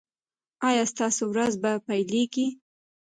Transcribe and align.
ایا 0.67 0.83
ستاسو 0.91 1.23
ورځ 1.33 1.53
به 1.63 1.71
پیلیږي؟ 1.87 2.47